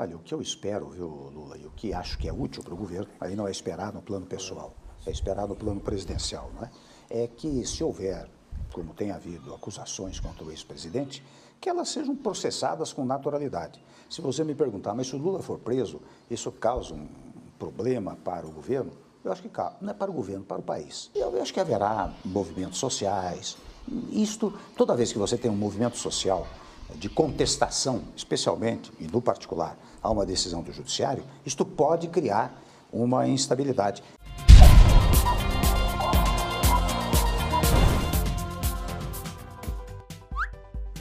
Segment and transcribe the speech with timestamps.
[0.00, 2.72] Olha, o que eu espero, viu, Lula, e o que acho que é útil para
[2.72, 4.72] o governo, aí não é esperar no plano pessoal,
[5.04, 6.70] é esperar no plano presidencial, não é?
[7.10, 8.30] É que se houver,
[8.72, 11.20] como tem havido, acusações contra o ex-presidente,
[11.60, 13.84] que elas sejam processadas com naturalidade.
[14.08, 17.08] Se você me perguntar, mas se o Lula for preso, isso causa um
[17.58, 18.92] problema para o governo?
[19.24, 21.10] Eu acho que não é para o governo, para o país.
[21.12, 23.56] Eu acho que haverá movimentos sociais.
[24.12, 26.46] Isto, toda vez que você tem um movimento social
[26.94, 33.28] de contestação, especialmente e no particular, a uma decisão do judiciário, isto pode criar uma
[33.28, 34.02] instabilidade.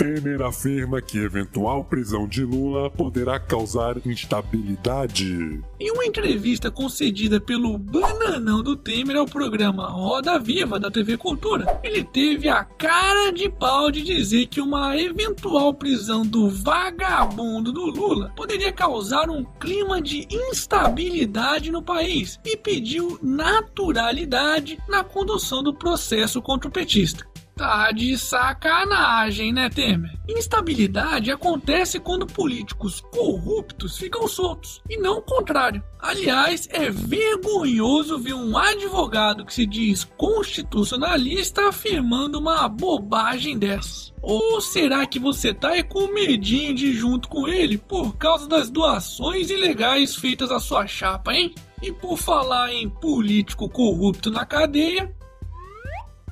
[0.07, 5.61] Temer afirma que eventual prisão de Lula poderá causar instabilidade.
[5.77, 11.81] Em uma entrevista concedida pelo bananão do Temer ao programa Roda Viva da TV Cultura,
[11.83, 17.87] ele teve a cara de pau de dizer que uma eventual prisão do vagabundo do
[17.87, 25.73] Lula poderia causar um clima de instabilidade no país e pediu naturalidade na condução do
[25.73, 27.27] processo contra o petista.
[27.57, 30.15] Tá de sacanagem, né, Temer?
[30.29, 35.83] Instabilidade acontece quando políticos corruptos ficam soltos, e não o contrário.
[35.99, 44.13] Aliás, é vergonhoso ver um advogado que se diz constitucionalista afirmando uma bobagem dessas.
[44.21, 48.47] Ou será que você tá é com medinho de ir junto com ele por causa
[48.47, 51.55] das doações ilegais feitas à sua chapa, hein?
[51.81, 55.15] E por falar em político corrupto na cadeia,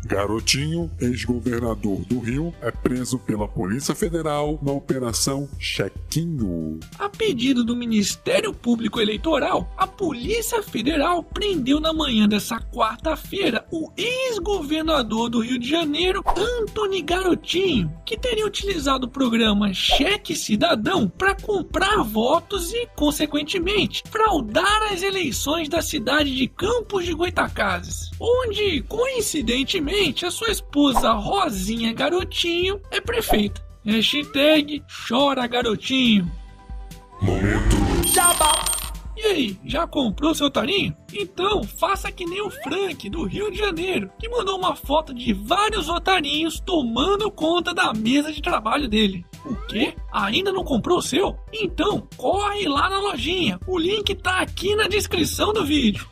[0.06, 6.80] Garotinho, ex-governador do Rio, é preso pela Polícia Federal na Operação Chequinho.
[7.00, 13.92] A pedido do Ministério Público Eleitoral, a Polícia Federal prendeu na manhã dessa quarta-feira o
[13.98, 21.34] ex-governador do Rio de Janeiro, Antony Garotinho, que teria utilizado o programa Cheque Cidadão para
[21.34, 29.95] comprar votos e, consequentemente, fraudar as eleições da cidade de Campos de Goitacazes, onde, coincidentemente,
[29.96, 33.66] Atualmente, a sua esposa Rosinha Garotinho é prefeita.
[33.86, 36.30] Hashtag chora garotinho.
[37.22, 37.76] Momento.
[39.16, 40.94] E aí, já comprou seu tarinho?
[41.14, 45.32] Então faça que nem o Frank do Rio de Janeiro, que mandou uma foto de
[45.32, 49.26] vários otarinhos tomando conta da mesa de trabalho dele.
[49.46, 49.96] O quê?
[50.12, 51.38] Ainda não comprou o seu?
[51.54, 53.58] Então corre lá na lojinha.
[53.66, 56.06] O link tá aqui na descrição do vídeo.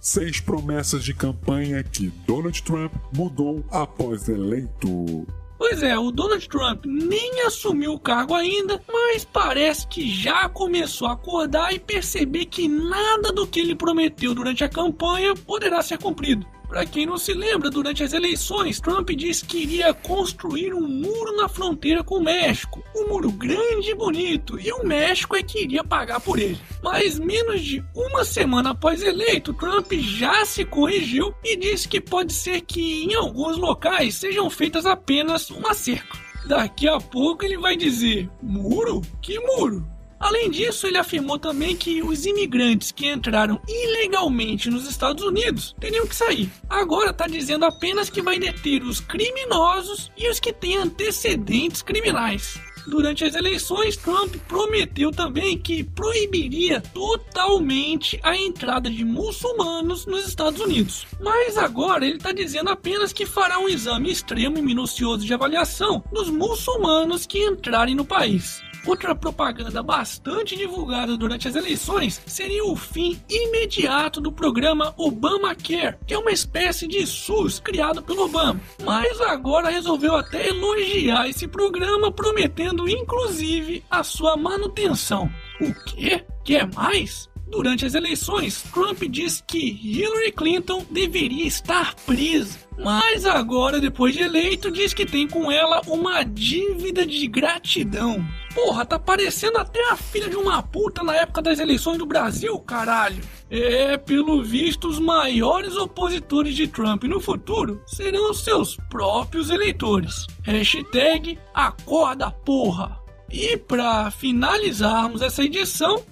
[0.00, 5.26] seis promessas de campanha que Donald Trump mudou após eleito.
[5.70, 11.06] Pois é, o Donald Trump nem assumiu o cargo ainda, mas parece que já começou
[11.06, 15.96] a acordar e perceber que nada do que ele prometeu durante a campanha poderá ser
[15.98, 16.44] cumprido.
[16.70, 21.36] Para quem não se lembra, durante as eleições, Trump disse que iria construir um muro
[21.36, 22.80] na fronteira com o México.
[22.94, 26.60] Um muro grande e bonito, e o México é que iria pagar por ele.
[26.80, 32.32] Mas menos de uma semana após eleito, Trump já se corrigiu e disse que pode
[32.32, 36.16] ser que em alguns locais sejam feitas apenas uma cerca.
[36.46, 39.02] Daqui a pouco ele vai dizer: Muro?
[39.20, 39.84] Que muro?
[40.20, 46.06] Além disso, ele afirmou também que os imigrantes que entraram ilegalmente nos Estados Unidos teriam
[46.06, 46.50] que sair.
[46.68, 52.60] Agora está dizendo apenas que vai deter os criminosos e os que têm antecedentes criminais.
[52.86, 60.60] Durante as eleições, Trump prometeu também que proibiria totalmente a entrada de muçulmanos nos Estados
[60.60, 61.06] Unidos.
[61.20, 66.02] Mas agora ele está dizendo apenas que fará um exame extremo e minucioso de avaliação
[66.12, 68.62] dos muçulmanos que entrarem no país.
[68.86, 76.14] Outra propaganda bastante divulgada durante as eleições seria o fim imediato do programa Obamacare, que
[76.14, 78.60] é uma espécie de SUS criado pelo Obama.
[78.82, 85.30] Mas agora resolveu até elogiar esse programa, prometendo inclusive a sua manutenção.
[85.60, 86.24] O quê?
[86.44, 87.28] Quer mais?
[87.50, 92.60] Durante as eleições, Trump disse que Hillary Clinton deveria estar presa.
[92.78, 98.24] Mas agora, depois de eleito, diz que tem com ela uma dívida de gratidão.
[98.54, 102.58] Porra, tá parecendo até a filha de uma puta na época das eleições do Brasil,
[102.60, 103.22] caralho.
[103.48, 110.26] É, pelo visto, os maiores opositores de Trump no futuro serão seus próprios eleitores.
[110.42, 112.98] Hashtag acorda porra.
[113.30, 116.02] E para finalizarmos essa edição,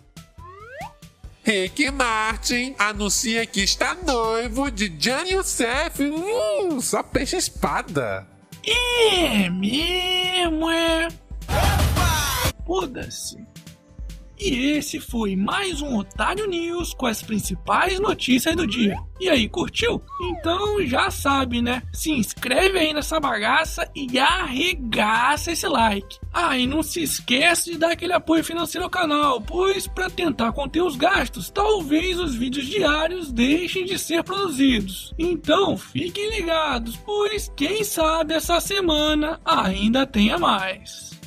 [1.42, 6.04] Rick Martin anuncia que está noivo de Johnny Youssef.
[6.04, 8.28] Hum, só peixe espada.
[8.64, 11.08] é mesmo, é?
[12.68, 13.38] Foda-se.
[14.38, 18.94] E esse foi mais um Otário News com as principais notícias do dia.
[19.18, 20.02] E aí, curtiu?
[20.20, 21.82] Então já sabe, né?
[21.94, 26.18] Se inscreve aí nessa bagaça e arregaça esse like.
[26.30, 30.52] Ah, e não se esquece de dar aquele apoio financeiro ao canal, pois para tentar
[30.52, 35.14] conter os gastos, talvez os vídeos diários deixem de ser produzidos.
[35.18, 41.17] Então fiquem ligados, pois quem sabe essa semana ainda tenha mais.